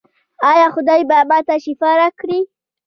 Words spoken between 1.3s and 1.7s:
ته